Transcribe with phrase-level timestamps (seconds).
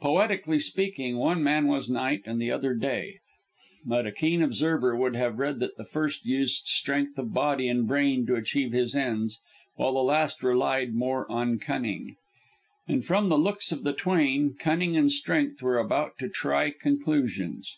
[0.00, 3.18] Poetically speaking, one man was Night and the other Day;
[3.84, 7.88] but a keen observer would have read that the first used strength of body and
[7.88, 9.40] brain to achieve his ends,
[9.74, 12.14] while the last relied more on cunning.
[12.86, 17.76] And from the looks of the twain, cunning and strength were about to try conclusions.